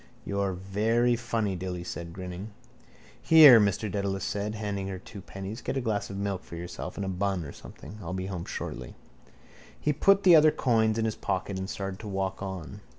[0.25, 2.49] —You're very funny, Dilly said, grinning.
[3.21, 5.61] —Here, Mr Dedalus said, handing her two pennies.
[5.61, 7.99] Get a glass of milk for yourself and a bun or a something.
[8.01, 8.95] I'll be home shortly.
[9.79, 12.81] He put the other coins in his pocket and started to walk on.